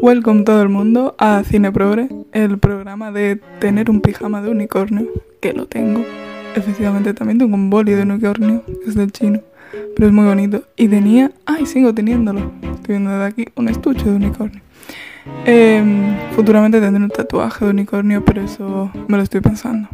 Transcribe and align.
Welcome 0.00 0.44
todo 0.44 0.62
el 0.62 0.68
mundo 0.68 1.16
a 1.18 1.42
Cine 1.42 1.72
Progre, 1.72 2.08
el 2.32 2.58
programa 2.58 3.10
de 3.10 3.40
tener 3.58 3.90
un 3.90 4.00
pijama 4.00 4.40
de 4.42 4.50
unicornio, 4.50 5.08
que 5.40 5.52
lo 5.52 5.66
tengo. 5.66 6.04
Efectivamente 6.54 7.14
también 7.14 7.38
tengo 7.38 7.54
un 7.56 7.68
boli 7.68 7.92
de 7.92 8.02
unicornio, 8.02 8.62
es 8.86 8.94
del 8.94 9.10
chino, 9.10 9.40
pero 9.96 10.08
es 10.08 10.14
muy 10.14 10.24
bonito. 10.24 10.62
Y 10.76 10.88
tenía, 10.88 11.32
ay, 11.46 11.66
sigo 11.66 11.92
teniéndolo, 11.92 12.52
estoy 12.62 12.94
viendo 12.94 13.10
desde 13.10 13.24
aquí, 13.24 13.44
un 13.56 13.68
estuche 13.68 14.04
de 14.04 14.16
unicornio. 14.16 14.60
Em, 15.44 16.16
futuramente 16.36 16.80
tendré 16.80 17.02
un 17.02 17.10
tatuaje 17.10 17.64
de 17.64 17.70
unicornio, 17.72 18.24
pero 18.24 18.42
eso 18.42 18.90
me 19.08 19.16
lo 19.16 19.22
estoy 19.22 19.40
pensando. 19.40 19.88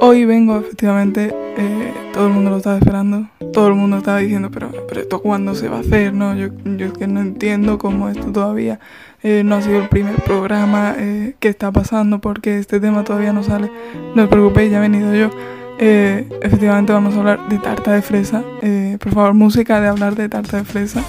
Hoy 0.00 0.24
vengo, 0.24 0.58
efectivamente, 0.58 1.34
eh, 1.56 1.92
todo 2.12 2.26
el 2.26 2.32
mundo 2.32 2.50
lo 2.50 2.58
estaba 2.58 2.78
esperando, 2.78 3.28
todo 3.52 3.68
el 3.68 3.74
mundo 3.74 3.98
estaba 3.98 4.18
diciendo, 4.18 4.50
pero, 4.50 4.70
pero 4.88 5.00
esto 5.00 5.20
cuándo 5.20 5.54
se 5.54 5.68
va 5.68 5.78
a 5.78 5.80
hacer, 5.80 6.12
¿no? 6.12 6.34
Yo, 6.36 6.48
yo 6.64 6.86
es 6.86 6.92
que 6.92 7.06
no 7.06 7.20
entiendo 7.20 7.78
cómo 7.78 8.08
esto 8.08 8.30
todavía 8.32 8.78
eh, 9.22 9.42
no 9.44 9.56
ha 9.56 9.62
sido 9.62 9.80
el 9.80 9.88
primer 9.88 10.16
programa, 10.22 10.94
eh, 10.98 11.34
está 11.40 11.72
pasando, 11.72 12.20
porque 12.20 12.58
este 12.58 12.80
tema 12.80 13.04
todavía 13.04 13.32
no 13.32 13.42
sale. 13.42 13.70
No 14.14 14.24
os 14.24 14.28
preocupéis, 14.28 14.70
ya 14.70 14.78
he 14.78 14.80
venido 14.80 15.14
yo. 15.14 15.30
Eh, 15.78 16.28
efectivamente 16.42 16.92
vamos 16.92 17.14
a 17.14 17.18
hablar 17.18 17.48
de 17.48 17.58
tarta 17.58 17.92
de 17.92 18.02
fresa. 18.02 18.42
Eh, 18.62 18.98
por 19.00 19.12
favor, 19.12 19.34
música 19.34 19.80
de 19.80 19.88
hablar 19.88 20.14
de 20.14 20.28
tarta 20.28 20.58
de 20.58 20.64
fresa. 20.64 21.04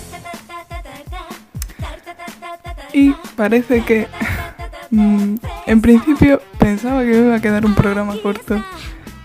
Y 2.94 3.14
parece 3.36 3.84
que 3.84 4.08
mm, 4.92 5.36
en 5.68 5.82
principio 5.82 6.42
pensaba 6.58 7.04
que 7.04 7.18
iba 7.18 7.36
a 7.36 7.42
quedar 7.42 7.66
un 7.66 7.76
programa 7.76 8.16
corto. 8.22 8.56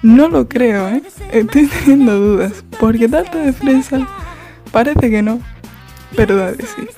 No 0.02 0.28
lo 0.28 0.48
creo, 0.48 0.88
¿eh? 0.88 1.02
Estoy 1.32 1.66
teniendo 1.66 2.18
dudas. 2.18 2.64
Porque 2.80 3.08
tarta 3.08 3.38
de 3.38 3.52
fresa 3.52 4.06
parece 4.70 5.10
que 5.10 5.22
no. 5.22 5.40
Pero 6.16 6.36
da 6.36 6.52
de 6.52 6.66
sí. 6.66 6.88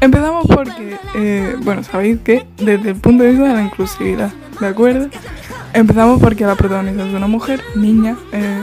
Empezamos 0.00 0.46
porque, 0.46 0.98
eh, 1.14 1.56
bueno, 1.62 1.84
sabéis 1.84 2.18
que 2.20 2.44
desde 2.58 2.90
el 2.90 2.96
punto 2.96 3.22
de 3.22 3.30
vista 3.30 3.48
de 3.48 3.54
la 3.54 3.62
inclusividad, 3.62 4.32
¿de 4.60 4.66
acuerdo? 4.66 5.08
Empezamos 5.74 6.20
porque 6.20 6.44
la 6.44 6.56
protagonista 6.56 7.06
es 7.06 7.14
una 7.14 7.28
mujer, 7.28 7.62
niña, 7.76 8.16
eh, 8.32 8.62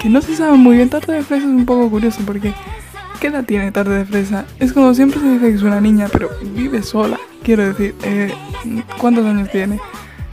que 0.00 0.08
no 0.08 0.22
se 0.22 0.34
sabe 0.34 0.56
muy 0.56 0.76
bien. 0.76 0.88
Tarta 0.88 1.12
de 1.12 1.22
fresa 1.22 1.44
es 1.44 1.50
un 1.50 1.66
poco 1.66 1.90
curioso 1.90 2.20
porque 2.26 2.54
¿Qué 3.20 3.26
edad 3.26 3.44
tiene 3.44 3.72
Tarde 3.72 3.98
de 3.98 4.04
Fresa? 4.04 4.44
Es 4.60 4.72
como 4.72 4.94
siempre 4.94 5.18
se 5.18 5.28
dice 5.28 5.48
que 5.48 5.54
es 5.56 5.62
una 5.62 5.80
niña, 5.80 6.06
pero 6.12 6.30
vive 6.54 6.84
sola. 6.84 7.18
Quiero 7.42 7.66
decir, 7.66 7.96
eh, 8.04 8.32
¿cuántos 9.00 9.26
años 9.26 9.50
tiene? 9.50 9.80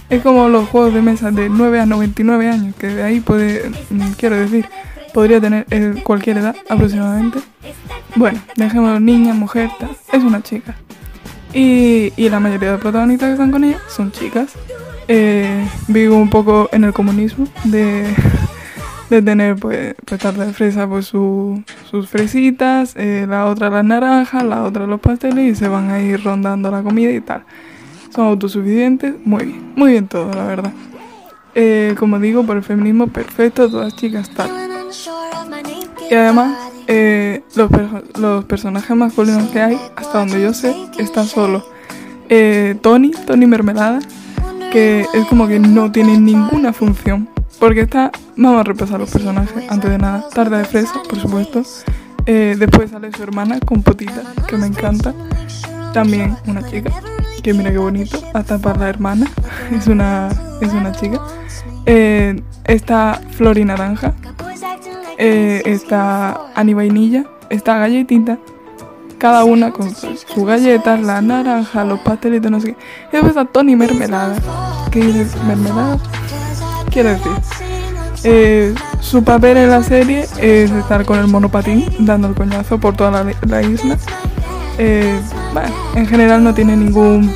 Es 0.09 0.21
como 0.21 0.47
los 0.49 0.69
juegos 0.69 0.93
de 0.93 1.01
mesa 1.01 1.31
de 1.31 1.49
9 1.49 1.79
a 1.79 1.85
99 1.85 2.49
años, 2.49 2.75
que 2.75 2.87
de 2.87 3.03
ahí 3.03 3.19
puede, 3.19 3.69
mm, 3.89 4.11
quiero 4.17 4.35
decir, 4.37 4.65
podría 5.13 5.41
tener 5.41 5.65
eh, 5.71 5.95
cualquier 6.03 6.37
edad 6.37 6.55
aproximadamente. 6.69 7.39
Bueno, 8.15 8.39
dejemos 8.55 9.01
niña, 9.01 9.33
mujer. 9.33 9.69
Es 10.13 10.23
una 10.23 10.41
chica. 10.41 10.75
Y, 11.53 12.13
y 12.17 12.29
la 12.29 12.39
mayoría 12.39 12.73
de 12.73 12.77
protagonistas 12.77 13.27
que 13.29 13.33
están 13.33 13.51
con 13.51 13.63
ella 13.63 13.79
son 13.87 14.11
chicas. 14.11 14.53
Eh, 15.07 15.67
vivo 15.87 16.17
un 16.17 16.29
poco 16.29 16.69
en 16.71 16.83
el 16.83 16.93
comunismo 16.93 17.47
de, 17.63 18.05
de 19.09 19.21
tener 19.21 19.55
pues, 19.55 19.95
pues 20.05 20.37
de 20.37 20.53
fresa 20.53 20.87
pues 20.87 21.05
su- 21.07 21.63
sus 21.89 22.09
fresitas, 22.09 22.93
eh, 22.95 23.25
la 23.29 23.45
otra 23.45 23.69
las 23.69 23.85
naranjas, 23.85 24.43
la 24.43 24.63
otra 24.63 24.87
los 24.87 24.99
pasteles 24.99 25.51
y 25.51 25.55
se 25.55 25.67
van 25.67 25.89
a 25.91 25.99
ir 26.01 26.23
rondando 26.23 26.69
la 26.71 26.81
comida 26.83 27.11
y 27.11 27.21
tal. 27.21 27.43
Son 28.15 28.27
autosuficientes, 28.27 29.13
muy 29.25 29.45
bien, 29.45 29.73
muy 29.75 29.91
bien 29.91 30.07
todo 30.07 30.31
la 30.33 30.45
verdad. 30.45 30.71
Eh, 31.53 31.95
como 31.99 32.17
digo, 32.19 32.43
por 32.45 32.57
el 32.57 32.63
feminismo 32.63 33.07
perfecto, 33.07 33.69
todas 33.69 33.95
chicas 33.95 34.29
tal. 34.29 34.49
Y 36.09 36.13
además, 36.13 36.57
eh, 36.87 37.43
los, 37.55 37.69
perso- 37.69 38.03
los 38.19 38.45
personajes 38.45 38.95
masculinos 38.95 39.49
que 39.49 39.61
hay, 39.61 39.77
hasta 39.95 40.19
donde 40.19 40.41
yo 40.41 40.53
sé, 40.53 40.75
están 40.97 41.25
solos. 41.25 41.63
Eh, 42.29 42.77
Tony, 42.81 43.11
Tony 43.25 43.47
Mermelada, 43.47 43.99
que 44.71 45.05
es 45.13 45.25
como 45.27 45.47
que 45.47 45.59
no 45.59 45.91
tiene 45.91 46.17
ninguna 46.19 46.73
función. 46.73 47.27
Porque 47.59 47.81
está, 47.81 48.11
vamos 48.35 48.59
a 48.59 48.63
repasar 48.63 48.99
los 48.99 49.09
personajes 49.09 49.63
antes 49.69 49.89
de 49.89 49.97
nada. 49.97 50.25
Tarda 50.33 50.57
de 50.59 50.65
fresa, 50.65 51.01
por 51.09 51.19
supuesto. 51.19 51.63
Eh, 52.25 52.55
después 52.59 52.91
sale 52.91 53.11
su 53.11 53.23
hermana 53.23 53.59
con 53.61 53.81
potita, 53.81 54.21
que 54.47 54.57
me 54.57 54.67
encanta. 54.67 55.13
También 55.93 56.35
una 56.47 56.61
chica, 56.69 56.91
que 57.45 57.53
mira 57.53 57.69
qué 57.69 57.77
bonito, 57.77 58.17
hasta 58.33 58.57
para 58.57 58.79
la 58.79 58.89
hermana, 58.89 59.27
es 59.71 59.85
una, 59.85 60.29
es 60.61 60.73
una 60.73 60.91
chica. 60.93 61.21
Eh, 61.85 62.41
está 62.63 63.21
Flor 63.37 63.59
y 63.59 63.65
Naranja, 63.65 64.15
eh, 65.19 65.61
está 65.63 66.41
Ani 66.55 66.73
Vainilla, 66.73 67.25
está 67.51 67.77
Galletita, 67.77 68.39
cada 69.19 69.43
una 69.43 69.69
con 69.69 69.93
sus 69.93 70.25
galletas, 70.43 70.99
la 71.03 71.21
naranja, 71.21 71.85
los 71.85 71.99
pastelitos, 71.99 72.49
no 72.49 72.59
sé 72.59 72.73
qué. 72.73 72.77
Y 73.09 73.11
después 73.11 73.37
está 73.37 73.45
Tony 73.45 73.75
Mermelada. 73.75 74.37
¿Qué 74.89 75.01
dices? 75.01 75.35
¿Mermelada? 75.43 75.99
Quiero 76.89 77.09
decir, 77.09 77.31
eh, 78.23 78.73
su 79.01 79.23
papel 79.23 79.57
en 79.57 79.69
la 79.69 79.83
serie 79.83 80.25
es 80.39 80.71
estar 80.71 81.05
con 81.05 81.19
el 81.19 81.27
monopatín 81.27 81.85
dando 81.99 82.27
el 82.27 82.33
coñazo 82.33 82.79
por 82.79 82.95
toda 82.95 83.23
la, 83.23 83.33
la 83.45 83.61
isla. 83.61 83.99
En 85.95 86.07
general 86.07 86.43
no 86.43 86.53
tiene 86.53 86.75
ningún 86.75 87.31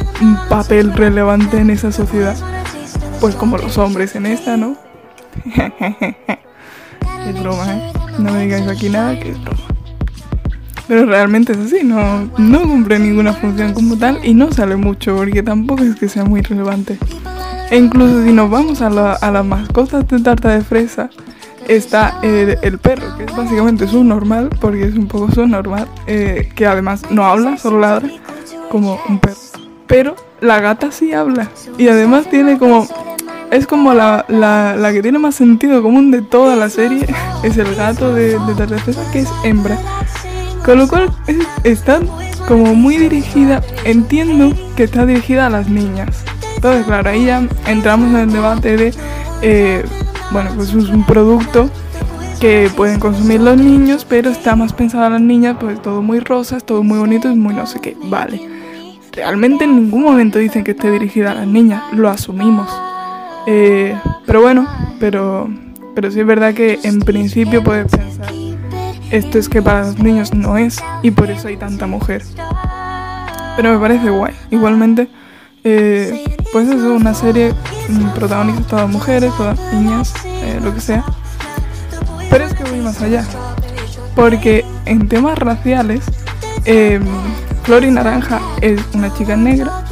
papel 0.49 0.93
relevante 0.93 1.57
en 1.59 1.69
esa 1.69 1.91
sociedad. 1.91 2.35
Pues 3.19 3.35
como 3.35 3.57
los 3.57 3.77
hombres 3.77 4.15
en 4.15 4.25
esta, 4.25 4.57
¿no? 4.57 4.77
es 7.27 7.39
broma, 7.41 7.75
¿eh? 7.75 7.93
No 8.17 8.31
me 8.31 8.43
digáis 8.43 8.67
aquí 8.67 8.89
nada 8.89 9.19
que 9.19 9.31
es 9.31 9.41
broma. 9.41 9.59
Pero 10.87 11.05
realmente 11.05 11.51
es 11.53 11.59
así, 11.59 11.83
no, 11.83 12.29
no 12.37 12.61
cumple 12.61 12.97
ninguna 12.97 13.33
función 13.33 13.73
como 13.73 13.95
tal 13.97 14.19
y 14.23 14.33
no 14.33 14.51
sale 14.51 14.75
mucho 14.75 15.15
porque 15.15 15.43
tampoco 15.43 15.83
es 15.83 15.95
que 15.95 16.09
sea 16.09 16.25
muy 16.25 16.41
relevante. 16.41 16.97
E 17.69 17.77
incluso 17.77 18.23
si 18.23 18.31
nos 18.31 18.49
vamos 18.49 18.81
a 18.81 18.89
las 18.89 19.45
mascotas 19.45 20.07
de 20.07 20.19
tarta 20.19 20.49
de 20.49 20.61
fresa, 20.61 21.11
está 21.69 22.19
el, 22.23 22.57
el 22.61 22.77
perro, 22.79 23.15
que 23.17 23.23
es 23.25 23.35
básicamente 23.35 23.87
su 23.87 24.03
normal, 24.03 24.49
porque 24.59 24.83
es 24.83 24.95
un 24.95 25.07
poco 25.07 25.31
su 25.31 25.47
normal, 25.47 25.87
eh, 26.07 26.49
que 26.55 26.65
además 26.67 27.03
no 27.09 27.25
habla, 27.25 27.57
solo 27.57 27.79
ladra, 27.79 28.09
como 28.69 28.99
un 29.07 29.19
perro. 29.19 29.37
Pero 29.87 30.15
la 30.41 30.59
gata 30.59 30.91
sí 30.91 31.13
habla 31.13 31.49
y 31.77 31.87
además 31.87 32.29
tiene 32.29 32.57
como... 32.57 32.87
Es 33.51 33.65
como 33.65 33.95
la, 33.95 34.25
la, 34.27 34.75
la 34.75 34.93
que 34.93 35.01
tiene 35.01 35.17
más 35.17 35.33
sentido 35.33 35.81
común 35.81 36.11
de 36.11 36.21
toda 36.21 36.55
la 36.55 36.69
serie, 36.69 37.07
es 37.43 37.57
el 37.57 37.73
gato 37.73 38.13
de, 38.13 38.37
de 38.37 38.53
tarta 38.55 38.75
de 38.75 38.79
fresa, 38.81 39.01
que 39.11 39.19
es 39.21 39.29
hembra. 39.43 39.75
Con 40.63 40.77
lo 40.77 40.87
cual 40.87 41.11
es- 41.25 41.37
está 41.63 41.99
como 42.47 42.75
muy 42.75 42.97
dirigida, 42.97 43.61
entiendo 43.85 44.55
que 44.75 44.83
está 44.83 45.05
dirigida 45.07 45.47
a 45.47 45.49
las 45.49 45.67
niñas. 45.67 46.23
Entonces, 46.55 46.85
claro, 46.85 47.09
ahí 47.09 47.25
ya 47.25 47.41
entramos 47.65 48.09
en 48.09 48.17
el 48.17 48.31
debate 48.33 48.77
de, 48.77 48.93
eh, 49.41 49.83
bueno, 50.31 50.51
pues 50.55 50.69
es 50.69 50.89
un 50.89 51.05
producto 51.05 51.69
que 52.39 52.69
pueden 52.75 52.99
consumir 52.99 53.41
los 53.41 53.57
niños, 53.57 54.05
pero 54.07 54.29
está 54.29 54.55
más 54.55 54.73
pensado 54.73 55.05
a 55.05 55.09
las 55.09 55.21
niñas, 55.21 55.57
pues 55.59 55.81
todo 55.81 56.01
muy 56.01 56.19
rosa, 56.19 56.57
es 56.57 56.63
todo 56.63 56.83
muy 56.83 56.99
bonito, 56.99 57.29
es 57.29 57.35
muy 57.35 57.53
no 57.53 57.65
sé 57.65 57.79
qué. 57.81 57.97
Vale. 58.03 58.41
Realmente 59.11 59.65
en 59.65 59.75
ningún 59.75 60.03
momento 60.03 60.39
dicen 60.39 60.63
que 60.63 60.71
esté 60.71 60.89
dirigida 60.91 61.31
a 61.31 61.35
las 61.35 61.47
niñas, 61.47 61.83
lo 61.93 62.09
asumimos. 62.09 62.69
Eh, 63.47 63.97
pero 64.25 64.41
bueno, 64.41 64.67
pero, 64.99 65.49
pero 65.95 66.11
sí 66.11 66.19
es 66.19 66.25
verdad 66.25 66.53
que 66.53 66.79
en 66.83 66.99
principio 66.99 67.63
puedes 67.63 67.87
pensar 67.87 68.31
esto 69.11 69.39
es 69.39 69.49
que 69.49 69.61
para 69.61 69.87
los 69.87 69.97
niños 69.97 70.35
no 70.35 70.57
es 70.57 70.77
y 71.01 71.09
por 71.11 71.31
eso 71.31 71.47
hay 71.47 71.57
tanta 71.57 71.87
mujer. 71.87 72.23
Pero 73.55 73.73
me 73.73 73.79
parece 73.79 74.09
guay. 74.09 74.33
Igualmente, 74.51 75.07
eh, 75.63 76.23
pues 76.51 76.67
es 76.67 76.81
una 76.81 77.13
serie 77.13 77.53
mm, 77.89 78.09
protagonista 78.09 78.63
todas 78.63 78.89
mujeres, 78.89 79.31
todas 79.37 79.59
niñas, 79.73 80.13
eh, 80.25 80.59
lo 80.63 80.73
que 80.73 80.81
sea. 80.81 81.03
Pero 82.29 82.45
es 82.45 82.53
que 82.53 82.63
voy 82.63 82.81
más 82.81 83.01
allá. 83.01 83.25
Porque 84.15 84.65
en 84.85 85.07
temas 85.07 85.37
raciales, 85.37 86.03
eh, 86.65 86.99
Flor 87.63 87.83
y 87.83 87.91
Naranja 87.91 88.41
es 88.61 88.81
una 88.93 89.13
chica 89.13 89.35
negra 89.35 89.83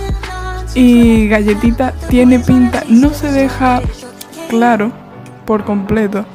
y 0.75 1.27
Galletita 1.27 1.93
tiene 2.09 2.39
pinta, 2.39 2.83
no 2.87 3.11
se 3.11 3.31
deja 3.31 3.81
claro 4.49 4.91
por 5.45 5.63
completo 5.63 6.25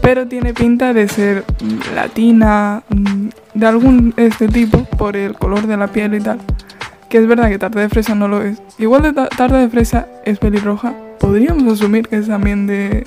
pero 0.00 0.26
tiene 0.26 0.54
pinta 0.54 0.92
de 0.92 1.08
ser 1.08 1.44
mm, 1.62 1.94
latina, 1.94 2.82
mm, 2.88 3.28
de 3.54 3.66
algún 3.66 4.14
este 4.16 4.48
tipo, 4.48 4.84
por 4.84 5.16
el 5.16 5.34
color 5.34 5.66
de 5.66 5.76
la 5.76 5.88
piel 5.88 6.14
y 6.14 6.20
tal. 6.20 6.40
Que 7.10 7.18
es 7.18 7.26
verdad 7.26 7.48
que 7.50 7.58
tarta 7.58 7.80
de 7.80 7.88
fresa 7.88 8.14
no 8.14 8.28
lo 8.28 8.40
es. 8.42 8.62
Igual 8.78 9.02
de 9.02 9.12
ta- 9.12 9.28
tarta 9.28 9.58
de 9.58 9.68
fresa 9.68 10.06
es 10.24 10.38
pelirroja. 10.38 10.94
Podríamos 11.18 11.70
asumir 11.72 12.08
que 12.08 12.16
es 12.16 12.28
también 12.28 12.66
de. 12.66 13.04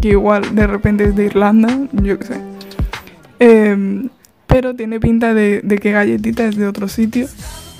que 0.00 0.08
igual 0.10 0.54
de 0.54 0.66
repente 0.66 1.04
es 1.04 1.14
de 1.16 1.24
Irlanda, 1.26 1.68
yo 1.92 2.18
qué 2.18 2.26
sé. 2.26 2.40
Em, 3.38 4.08
pero 4.46 4.74
tiene 4.74 5.00
pinta 5.00 5.34
de, 5.34 5.62
que 5.80 5.92
Galletita 5.92 6.44
es 6.44 6.56
de 6.56 6.66
otro 6.66 6.88
sitio. 6.88 7.26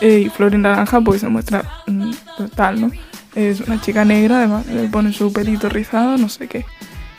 eh, 0.00 0.20
y 0.26 0.28
Flor 0.30 0.54
y 0.54 0.58
Naranja, 0.58 1.00
pues 1.00 1.20
se 1.20 1.28
muestra 1.28 1.62
mm, 1.86 2.10
total, 2.38 2.80
¿no? 2.80 2.90
Es 3.34 3.60
una 3.60 3.80
chica 3.80 4.04
negra, 4.04 4.38
además 4.38 4.66
le 4.66 4.88
pone 4.88 5.12
su 5.12 5.32
pelito 5.32 5.68
rizado, 5.68 6.18
no 6.18 6.28
sé 6.28 6.48
qué. 6.48 6.64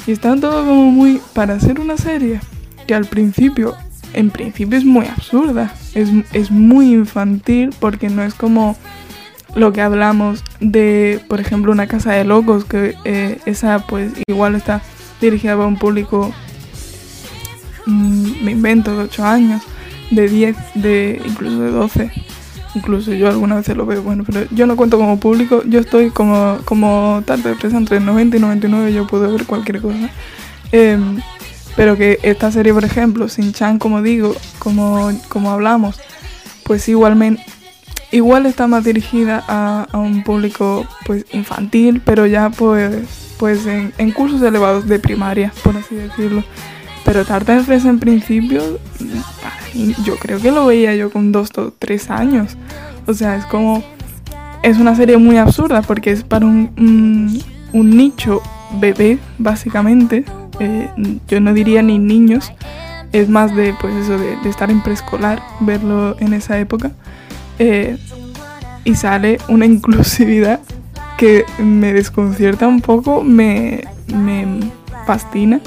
Y 0.06 0.12
están 0.12 0.40
todo 0.42 0.66
como 0.66 0.92
muy. 0.92 1.22
Para 1.34 1.56
hacer 1.56 1.80
una 1.80 1.98
serie 1.98 2.40
que 2.88 2.94
al 2.96 3.06
principio 3.06 3.76
en 4.14 4.30
principio 4.30 4.78
es 4.78 4.86
muy 4.86 5.06
absurda, 5.06 5.74
es, 5.94 6.10
es 6.32 6.52
muy 6.52 6.94
infantil 6.94 7.72
porque 7.80 8.10
no 8.10 8.24
es 8.24 8.34
como 8.34 8.78
lo 9.56 9.72
que 9.72 9.82
hablamos 9.82 10.44
de, 10.60 11.20
por 11.28 11.40
ejemplo, 11.40 11.72
una 11.72 11.88
casa 11.88 12.14
de 12.14 12.24
locos, 12.24 12.66
que 12.66 12.96
eh, 13.06 13.40
esa 13.46 13.80
pues 13.88 14.12
igual 14.28 14.56
está 14.56 14.82
dirigida 15.22 15.56
para 15.56 15.68
un 15.68 15.78
público, 15.78 16.34
mm, 17.86 18.44
me 18.44 18.52
invento, 18.52 18.96
de 18.96 19.04
8 19.04 19.26
años, 19.26 19.62
de 20.12 20.28
10, 20.28 20.56
de 20.76 21.22
incluso 21.26 21.60
de 21.60 21.72
12. 21.72 22.12
Incluso 22.76 23.14
yo 23.14 23.28
alguna 23.28 23.56
vez 23.56 23.68
lo 23.70 23.86
veo, 23.86 24.02
bueno, 24.02 24.24
pero 24.26 24.48
yo 24.50 24.66
no 24.66 24.76
cuento 24.76 24.98
como 24.98 25.20
público, 25.20 25.62
yo 25.66 25.80
estoy 25.80 26.10
como, 26.10 26.58
como 26.66 27.22
tarde 27.24 27.52
de 27.52 27.56
presa 27.56 27.78
entre 27.78 28.00
90 28.00 28.38
y 28.38 28.40
99, 28.40 28.94
yo 28.94 29.06
puedo 29.06 29.32
ver 29.32 29.46
cualquier 29.46 29.80
cosa. 29.80 30.10
Em, 30.72 31.20
pero 31.76 31.98
que 31.98 32.20
esta 32.24 32.52
serie, 32.52 32.74
por 32.74 32.86
ejemplo, 32.86 33.30
Sin 33.30 33.54
Chan, 33.54 33.80
como 33.80 34.02
digo, 34.02 34.36
como, 34.60 35.12
como 35.30 35.52
hablamos, 35.52 36.00
pues 36.64 36.88
igualmente 36.88 37.44
igual 38.14 38.46
está 38.46 38.68
más 38.68 38.84
dirigida 38.84 39.44
a, 39.48 39.88
un 39.94 40.24
público 40.24 40.86
pues 41.06 41.26
infantil, 41.34 42.02
pero 42.06 42.28
ya 42.28 42.52
pues, 42.52 43.34
pues 43.38 43.66
en, 43.66 44.12
cursos 44.12 44.42
elevados 44.44 44.88
de 44.88 45.00
primaria, 45.00 45.52
por 45.64 45.76
así 45.76 45.96
decirlo. 45.96 46.44
Pero 47.04 47.26
Tarta 47.26 47.58
de 47.58 47.64
Fresa 47.64 47.90
en 47.90 48.00
principio, 48.00 48.80
yo 50.06 50.16
creo 50.18 50.40
que 50.40 50.52
lo 50.52 50.68
veía 50.68 50.96
yo 50.96 51.12
con 51.12 51.32
dos 51.32 51.50
o 51.58 51.74
tres 51.78 52.10
años. 52.10 52.56
O 53.08 53.14
sea, 53.14 53.36
es 53.36 53.46
como... 53.46 53.84
Es 54.62 54.78
una 54.78 54.96
serie 54.96 55.18
muy 55.18 55.36
absurda 55.36 55.82
porque 55.82 56.12
es 56.12 56.24
para 56.24 56.46
un, 56.46 57.42
un, 57.74 57.98
nicho 57.98 58.42
bebé, 58.80 59.20
básicamente. 59.38 60.24
Eh, 60.60 60.90
yo 61.28 61.40
no 61.40 61.54
diría 61.54 61.82
ni 61.82 62.00
niños. 62.00 62.52
Es 63.12 63.30
más 63.30 63.56
de, 63.56 63.76
pues 63.80 63.94
eso, 63.96 64.18
de, 64.18 64.50
estar 64.50 64.72
en 64.72 64.82
preescolar, 64.82 65.42
verlo 65.60 66.16
en 66.20 66.34
esa 66.34 66.60
época. 66.60 66.92
Eh, 67.60 67.98
y 68.84 68.96
sale 68.96 69.38
una 69.48 69.66
inclusividad 69.68 70.60
que 71.18 71.46
me 71.58 71.94
desconcierta 71.94 72.68
un 72.68 72.82
poco, 72.82 73.24
me, 73.24 73.84
me 74.08 74.46
fascina. 75.06 75.60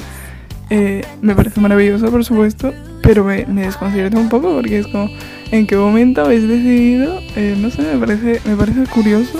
Eh, 0.68 1.04
me 1.22 1.34
parece 1.34 1.60
maravilloso, 1.60 2.10
por 2.10 2.24
supuesto, 2.24 2.72
pero 3.02 3.24
me, 3.24 3.44
desconcierta 3.44 4.18
un 4.18 4.28
poco 4.28 4.52
porque 4.54 4.80
es 4.80 4.86
como, 4.88 5.08
¿en 5.52 5.66
qué 5.66 5.76
momento 5.76 6.22
habéis 6.22 6.48
decidido? 6.48 7.20
Eh, 7.36 7.56
no 7.56 7.70
sé, 7.70 7.82
me 7.82 7.98
parece, 7.98 8.40
me 8.44 8.56
parece 8.56 8.84
curioso. 8.86 9.38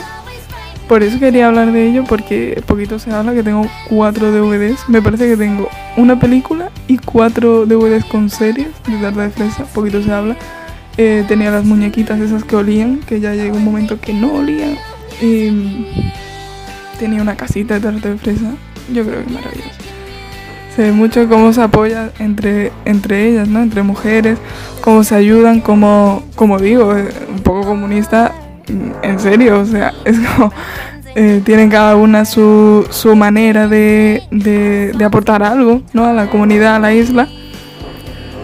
Por 0.88 1.02
eso 1.02 1.18
quería 1.18 1.48
hablar 1.48 1.72
de 1.72 1.88
ello, 1.88 2.04
porque 2.04 2.62
poquito 2.64 3.00
se 3.00 3.10
habla 3.10 3.34
que 3.34 3.42
tengo 3.42 3.66
cuatro 3.88 4.30
DVDs. 4.30 4.88
Me 4.88 5.02
parece 5.02 5.26
que 5.26 5.36
tengo 5.36 5.68
una 5.96 6.20
película 6.20 6.70
y 6.86 6.98
cuatro 6.98 7.66
DVDs 7.66 8.04
con 8.04 8.30
series 8.30 8.68
de 8.86 8.96
tarta 8.98 9.22
de 9.22 9.30
fresa. 9.30 9.64
Poquito 9.64 10.00
se 10.02 10.12
habla. 10.12 10.36
Eh, 10.96 11.24
tenía 11.26 11.50
las 11.50 11.64
muñequitas 11.64 12.20
esas 12.20 12.44
que 12.44 12.54
olían, 12.54 13.00
que 13.00 13.18
ya 13.18 13.34
llegó 13.34 13.56
un 13.56 13.64
momento 13.64 14.00
que 14.00 14.14
no 14.14 14.34
olían. 14.34 14.78
Tenía 16.98 17.20
una 17.20 17.36
casita 17.36 17.74
de 17.74 17.80
tarta 17.80 18.08
de 18.08 18.18
fresa. 18.18 18.54
Yo 18.92 19.04
creo 19.04 19.24
que 19.24 19.26
es 19.26 19.32
maravilloso. 19.32 19.70
Se 20.76 20.82
ve 20.82 20.92
mucho 20.92 21.28
cómo 21.28 21.52
se 21.52 21.62
apoya 21.62 22.10
entre, 22.20 22.70
entre 22.84 23.28
ellas, 23.28 23.48
¿no? 23.48 23.60
Entre 23.60 23.82
mujeres, 23.82 24.38
cómo 24.82 25.02
se 25.04 25.14
ayudan, 25.14 25.60
como, 25.60 26.22
como 26.36 26.58
digo, 26.58 26.94
eh, 26.94 27.08
un 27.28 27.40
poco 27.40 27.66
comunista, 27.66 28.34
en 28.68 29.20
serio, 29.20 29.60
o 29.60 29.66
sea, 29.66 29.92
es 30.04 30.18
como... 30.18 30.52
Eh, 31.18 31.40
tienen 31.46 31.70
cada 31.70 31.96
una 31.96 32.26
su, 32.26 32.86
su 32.90 33.16
manera 33.16 33.68
de, 33.68 34.22
de, 34.30 35.02
aportar 35.02 35.42
algo 35.42 35.80
¿no? 35.94 36.04
a 36.04 36.12
la 36.12 36.28
comunidad, 36.28 36.76
a 36.76 36.78
la 36.78 36.92
isla 36.92 37.26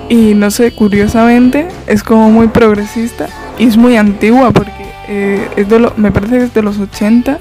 y 0.09 0.33
no 0.33 0.51
sé, 0.51 0.75
curiosamente 0.75 1.69
es 1.87 2.03
como 2.03 2.31
muy 2.31 2.49
progresista 2.49 3.29
y 3.59 3.67
es 3.67 3.77
muy 3.77 3.99
antigua 3.99 4.53
porque 4.53 4.73
eh, 5.09 5.49
es 5.57 5.69
de 5.69 5.79
lo, 5.79 5.93
me 5.97 6.11
parece 6.11 6.39
que 6.39 6.45
es 6.45 6.55
de 6.55 6.63
los 6.63 6.79
80. 6.79 7.39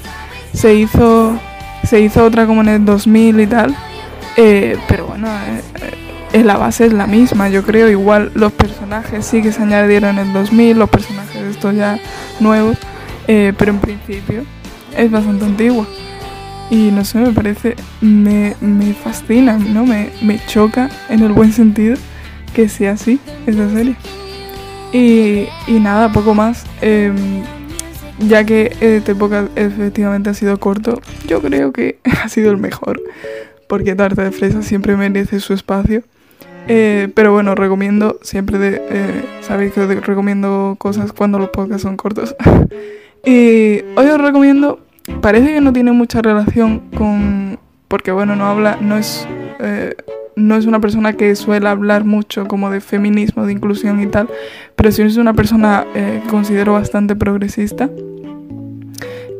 Se 0.54 0.74
hizo, 0.74 1.38
se 1.84 2.02
hizo 2.02 2.26
otra 2.26 2.46
como 2.46 2.62
en 2.62 2.70
el 2.70 2.86
2000 2.86 3.40
y 3.40 3.48
tal. 3.48 3.76
Eh, 4.38 4.78
pero 4.88 5.08
bueno, 5.08 5.28
eh, 5.28 5.62
la 6.34 6.58
base 6.58 6.86
es 6.86 6.94
la 6.94 7.08
misma, 7.08 7.50
yo 7.50 7.64
creo. 7.64 7.90
Igual 7.90 8.32
los 8.34 8.52
personajes 8.52 9.26
sí 9.26 9.42
que 9.42 9.52
se 9.52 9.62
añadieron 9.62 10.18
en 10.18 10.28
el 10.28 10.34
2000, 10.34 10.78
los 10.78 10.90
personajes 10.90 11.42
estos 11.44 11.76
ya 11.76 12.00
nuevos. 12.40 12.78
pero 13.28 13.72
en 13.72 13.80
principio 13.80 14.44
es 14.98 15.12
bastante 15.12 15.46
antigua. 15.46 15.88
Y 16.70 16.90
no 16.92 17.04
sé, 17.04 17.18
me 17.18 17.32
parece, 17.34 17.76
me, 18.00 18.56
me 18.62 18.94
fascina, 18.94 19.58
¿no? 19.58 19.86
Me, 19.86 20.10
me 20.22 20.40
choca 20.46 20.90
en 21.10 21.22
el 21.22 21.34
buen 21.34 21.52
sentido 21.52 21.98
que 22.54 22.70
sea 22.70 22.94
así, 22.94 23.20
esa 23.46 23.70
serie. 23.70 23.96
Y, 24.94 25.48
y 25.68 25.80
nada, 25.80 26.12
poco 26.12 26.34
más. 26.34 26.66
Em, 26.82 27.44
ya 28.20 28.46
que 28.46 28.76
este 28.80 29.14
época 29.14 29.50
efectivamente 29.56 30.30
ha 30.30 30.34
sido 30.34 30.60
corto, 30.60 31.02
yo 31.28 31.42
creo 31.42 31.72
que 31.72 32.00
ha 32.24 32.30
sido 32.30 32.52
el 32.52 32.58
mejor. 32.58 33.02
Porque 33.68 33.96
Tarta 33.96 34.24
de 34.24 34.32
Fresa 34.32 34.62
siempre 34.62 34.96
merece 34.98 35.40
su 35.40 35.54
espacio. 35.54 36.04
Eh, 36.68 37.10
pero 37.16 37.32
bueno, 37.34 37.56
recomiendo 37.56 38.20
siempre 38.22 38.58
de. 38.58 38.82
Eh, 38.90 39.26
sabéis 39.42 39.74
que 39.74 39.86
recomiendo 39.86 40.76
cosas 40.78 41.12
cuando 41.12 41.40
los 41.40 41.50
podcasts 41.50 41.84
son 41.84 41.98
cortos. 41.98 42.36
y 43.26 43.82
hoy 43.96 44.06
os 44.08 44.22
recomiendo. 44.22 44.80
Parece 45.22 45.54
que 45.54 45.62
no 45.62 45.74
tiene 45.74 45.92
mucha 45.92 46.22
relación 46.22 46.80
con. 46.96 47.60
Porque 47.88 48.12
bueno, 48.12 48.36
no 48.36 48.46
habla. 48.46 48.78
No 48.80 48.98
es. 48.98 49.28
Eh, 49.60 49.96
no 50.36 50.56
es 50.56 50.66
una 50.66 50.80
persona 50.80 51.14
que 51.14 51.36
suele 51.36 51.68
hablar 51.68 52.06
mucho 52.06 52.48
como 52.48 52.70
de 52.72 52.82
feminismo, 52.82 53.46
de 53.46 53.54
inclusión 53.54 54.02
y 54.02 54.08
tal, 54.08 54.30
pero 54.76 54.92
sí 54.92 55.02
es 55.02 55.18
una 55.18 55.34
persona 55.34 55.86
eh, 55.94 56.22
que 56.24 56.30
considero 56.30 56.74
bastante 56.74 57.16
progresista. 57.16 57.90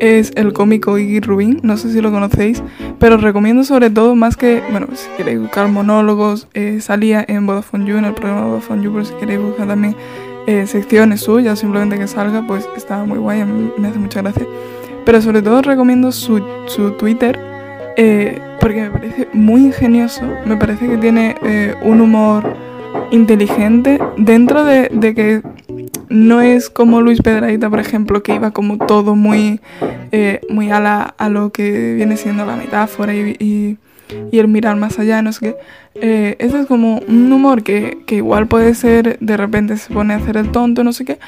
Es 0.02 0.32
el 0.34 0.52
cómico 0.52 0.98
Iggy 0.98 1.20
Rubin, 1.20 1.60
no 1.62 1.76
sé 1.76 1.92
si 1.92 2.00
lo 2.00 2.10
conocéis, 2.10 2.60
pero 2.98 3.14
os 3.14 3.22
recomiendo 3.22 3.62
sobre 3.62 3.88
todo 3.88 4.16
más 4.16 4.36
que, 4.36 4.60
bueno, 4.72 4.88
si 4.94 5.08
queréis 5.16 5.38
buscar 5.38 5.68
monólogos, 5.68 6.48
eh, 6.54 6.80
salía 6.80 7.24
en 7.28 7.46
Vodafone 7.46 7.86
You, 7.86 7.98
en 7.98 8.06
el 8.06 8.14
programa 8.14 8.46
Vodafone 8.46 8.82
You, 8.82 8.92
pero 8.92 9.04
si 9.04 9.14
queréis 9.14 9.40
buscar 9.40 9.68
también 9.68 9.94
eh, 10.48 10.66
secciones 10.66 11.20
suyas, 11.20 11.60
simplemente 11.60 12.00
que 12.00 12.08
salga, 12.08 12.44
pues 12.44 12.68
está 12.76 13.04
muy 13.04 13.18
guay, 13.18 13.44
me 13.78 13.86
hace 13.86 14.00
mucha 14.00 14.22
gracia. 14.22 14.44
Pero 15.04 15.22
sobre 15.22 15.40
todo 15.40 15.62
recomiendo 15.62 16.10
su, 16.10 16.42
su 16.66 16.90
Twitter, 16.94 17.38
eh, 17.96 18.40
porque 18.58 18.80
me 18.80 18.90
parece 18.90 19.28
muy 19.32 19.60
ingenioso, 19.66 20.22
me 20.44 20.56
parece 20.56 20.88
que 20.88 20.96
tiene 20.96 21.36
un 21.84 22.00
humor 22.00 22.56
inteligente 23.12 24.00
dentro 24.16 24.64
de, 24.64 24.88
que 25.14 25.42
no 26.12 26.40
es 26.40 26.70
como 26.70 27.00
Luis 27.00 27.20
Pedraita, 27.22 27.68
por 27.70 27.80
ejemplo, 27.80 28.22
que 28.22 28.34
iba 28.34 28.50
como 28.50 28.78
todo 28.78 29.16
muy, 29.16 29.60
eh, 30.12 30.40
muy 30.48 30.70
a, 30.70 31.00
a 31.00 31.28
lo 31.28 31.50
que 31.50 31.94
viene 31.94 32.16
siendo 32.16 32.46
la 32.46 32.56
metáfora 32.56 33.14
y, 33.14 33.78
el 34.30 34.48
mirar 34.48 34.76
más 34.76 34.98
allá, 34.98 35.22
no 35.22 35.32
sé 35.32 35.40
qué. 35.40 35.56
Eh, 35.94 36.36
es 36.38 36.52
como 36.66 36.98
un 37.08 37.32
humor 37.32 37.62
que, 37.62 37.98
que 38.06 38.16
igual 38.16 38.46
puede 38.46 38.74
ser, 38.74 39.18
de 39.20 39.36
repente 39.36 39.76
se 39.78 39.92
pone 39.92 40.12
a 40.12 40.18
hacer 40.18 40.36
el 40.36 40.50
tonto, 40.52 40.84
no 40.84 40.92
sé 40.92 41.04
qué, 41.06 41.18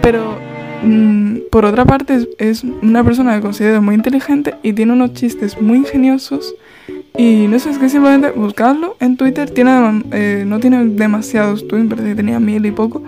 pero 0.00 0.38
Mm, 0.82 1.42
por 1.50 1.64
otra 1.64 1.84
parte, 1.84 2.28
es, 2.38 2.64
una 2.64 3.04
persona 3.04 3.36
que 3.36 3.40
considero 3.40 3.80
muy 3.80 3.94
inteligente 3.94 4.54
y 4.62 4.72
tiene 4.72 4.92
unos 4.92 5.14
chistes 5.14 5.60
muy 5.60 5.78
ingeniosos. 5.78 6.54
Y 7.16 7.46
no 7.46 7.58
sé, 7.58 7.70
es 7.70 7.78
que 7.78 7.88
simplemente 7.88 8.30
buscarlo 8.30 8.96
en 8.98 9.16
Twitter. 9.16 9.50
Tiene, 9.50 10.02
eh, 10.12 10.44
no 10.46 10.58
tiene 10.60 10.84
demasiados 10.84 11.68
tweets, 11.68 11.94
que 11.94 12.14
tenía 12.14 12.40
mil 12.40 12.64
y 12.66 12.70
poco. 12.72 13.02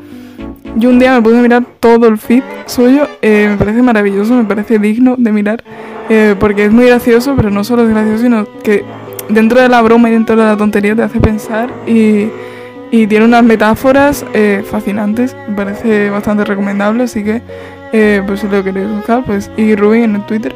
Yo 0.77 0.91
un 0.91 0.99
día 0.99 1.15
me 1.15 1.23
puse 1.23 1.39
a 1.39 1.43
mirar 1.43 1.65
todo 1.81 2.09
el 2.09 2.19
feed 2.19 2.43
suyo. 2.67 3.09
Eh, 3.23 3.49
me 3.51 3.57
parece 3.57 3.83
maravilloso, 3.83 4.35
me 4.35 4.45
parece 4.45 4.79
digno 4.79 5.15
de 5.17 5.33
mirar. 5.33 5.65
Eh, 6.09 6.35
porque 6.39 6.67
es 6.67 6.73
muy 6.73 6.87
gracioso, 6.87 7.35
pero 7.37 7.51
no 7.51 7.65
solo 7.65 7.85
es 7.85 7.89
gracioso, 7.91 8.23
sino 8.23 8.47
que 8.63 8.85
dentro 9.29 9.61
de 9.61 9.69
la 9.69 9.81
broma 9.83 10.11
y 10.11 10.13
dentro 10.13 10.37
de 10.37 10.45
la 10.45 10.57
tontería 10.57 10.95
te 10.95 11.03
hace 11.03 11.21
pensar. 11.21 11.71
Y 11.87 12.29
y 12.95 13.09
tiene 13.09 13.25
unas 13.25 13.43
metáforas 13.43 14.25
eh, 14.35 14.63
fascinantes, 14.65 15.37
me 15.49 15.57
parece 15.57 16.11
bastante 16.11 16.45
recomendable, 16.45 17.03
así 17.03 17.25
que 17.25 17.43
eh, 17.93 18.23
pues 18.25 18.39
si 18.39 18.47
lo 18.47 18.63
queréis 18.63 18.89
buscar, 18.89 19.25
pues 19.25 19.51
y 19.57 19.75
Rubin 19.75 20.05
en 20.05 20.15
el 20.15 20.27
Twitter. 20.27 20.55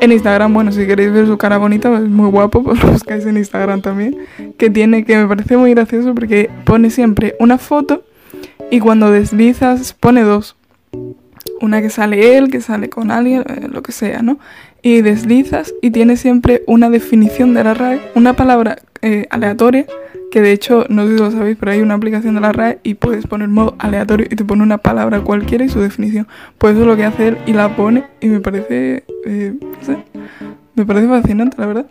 En 0.00 0.10
Instagram, 0.10 0.54
bueno, 0.54 0.72
si 0.72 0.86
queréis 0.86 1.12
ver 1.12 1.26
su 1.26 1.36
cara 1.36 1.58
bonita, 1.58 1.90
pues 1.90 2.04
muy 2.04 2.30
guapo, 2.30 2.62
pues 2.64 2.82
lo 2.82 2.92
buscáis 2.92 3.26
en 3.26 3.36
Instagram 3.36 3.82
también. 3.82 4.16
Que 4.56 4.70
tiene, 4.70 5.04
que 5.04 5.18
me 5.18 5.26
parece 5.26 5.58
muy 5.58 5.74
gracioso 5.74 6.14
porque 6.14 6.48
pone 6.64 6.88
siempre 6.88 7.36
una 7.38 7.58
foto 7.58 8.02
y 8.70 8.80
cuando 8.80 9.10
deslizas 9.10 9.92
pone 9.92 10.22
dos. 10.22 10.56
Una 11.60 11.82
que 11.82 11.90
sale 11.90 12.36
él, 12.36 12.50
que 12.50 12.60
sale 12.60 12.88
con 12.88 13.10
alguien, 13.10 13.42
eh, 13.48 13.68
lo 13.68 13.82
que 13.82 13.92
sea, 13.92 14.22
¿no? 14.22 14.38
Y 14.82 15.02
deslizas 15.02 15.74
y 15.82 15.90
tiene 15.90 16.16
siempre 16.16 16.62
una 16.66 16.88
definición 16.88 17.52
de 17.54 17.64
la 17.64 17.74
RAE, 17.74 18.00
una 18.14 18.34
palabra 18.34 18.78
aleatoria 19.30 19.86
que 20.30 20.40
de 20.42 20.52
hecho, 20.52 20.84
no 20.88 21.06
sé 21.06 21.16
si 21.16 21.18
lo 21.18 21.30
sabéis, 21.30 21.56
pero 21.58 21.72
hay 21.72 21.80
una 21.80 21.94
aplicación 21.94 22.34
de 22.34 22.40
la 22.40 22.52
RAE 22.52 22.80
y 22.82 22.94
puedes 22.94 23.26
poner 23.26 23.48
modo 23.48 23.74
aleatorio 23.78 24.26
y 24.30 24.36
te 24.36 24.44
pone 24.44 24.62
una 24.62 24.78
palabra 24.78 25.20
cualquiera 25.20 25.64
y 25.64 25.68
su 25.68 25.80
definición. 25.80 26.26
Pues 26.58 26.74
eso 26.74 26.82
es 26.82 26.86
lo 26.86 26.96
que 26.96 27.04
hace 27.04 27.28
él 27.28 27.38
y 27.46 27.52
la 27.52 27.74
pone 27.74 28.04
y 28.20 28.28
me 28.28 28.40
parece, 28.40 29.04
eh, 29.24 29.54
no 29.60 29.84
sé, 29.84 29.98
me 30.74 30.84
parece 30.84 31.08
fascinante, 31.08 31.56
la 31.58 31.66
verdad. 31.66 31.86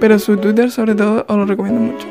Pero 0.00 0.18
su 0.18 0.36
Twitter 0.36 0.70
sobre 0.70 0.94
todo 0.94 1.24
os 1.28 1.36
lo 1.36 1.46
recomiendo 1.46 1.80
mucho. 1.80 2.06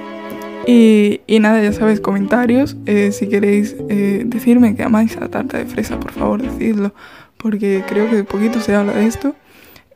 Y, 0.67 1.39
nada, 1.39 1.61
ya 1.63 1.71
sabéis, 1.71 2.01
comentarios. 2.01 2.75
eh, 2.85 3.11
si 3.13 3.27
queréis 3.27 3.75
eh, 3.89 4.23
decirme 4.25 4.75
que 4.75 4.83
amáis 4.83 5.15
a 5.15 5.21
la 5.21 5.29
tarta 5.29 5.57
de 5.57 5.65
fresa, 5.65 5.97
por 5.99 6.11
favor, 6.11 6.41
decidlo. 6.41 6.93
Porque 7.37 7.83
creo 7.87 8.09
que 8.09 8.23
poquito 8.25 8.59
se 8.59 8.75
habla 8.75 8.93
de 8.93 9.05
esto. 9.05 9.33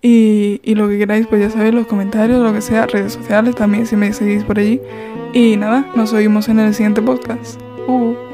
Y, 0.02 0.62
y 0.64 0.76
lo 0.76 0.88
que 0.88 0.98
queráis, 0.98 1.28
pues 1.28 1.42
ya 1.42 1.50
sabéis, 1.50 1.74
los 1.74 1.88
comentarios, 1.88 2.42
lo 2.42 2.54
que 2.54 2.62
sea, 2.62 2.88
redes 2.88 3.14
sociales 3.14 3.56
también, 3.56 3.86
si 3.86 3.98
me 3.98 4.14
seguís 4.14 4.44
por 4.46 4.60
allí. 4.60 4.80
Y 5.34 5.58
nada, 5.58 5.86
nos 5.96 6.14
oímos 6.14 6.48
en 6.48 6.60
el 6.60 6.74
siguiente 6.74 7.02
podcast. 7.02 7.60
Uh. 7.88 8.31